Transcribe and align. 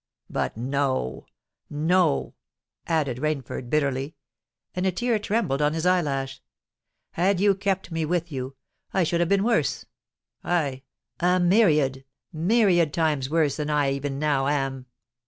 But, 0.31 0.57
no—no," 0.57 2.33
added 2.87 3.19
Rainford 3.19 3.69
bitterly—and 3.69 4.87
a 4.87 4.91
tear 4.91 5.19
trembled 5.19 5.61
on 5.61 5.73
his 5.73 5.85
eye 5.85 6.01
lash,—"had 6.01 7.39
you 7.39 7.53
kept 7.53 7.91
me 7.91 8.03
with 8.05 8.31
you, 8.31 8.55
I 8.95 9.03
should 9.03 9.19
have 9.19 9.29
been 9.29 9.43
worse—aye, 9.43 10.81
a 11.19 11.39
myriad, 11.39 12.03
myriad 12.33 12.95
times 12.95 13.29
worse 13.29 13.57
than 13.57 13.69
I 13.69 13.91
even 13.91 14.17
now 14.17 14.47
am!" 14.47 14.87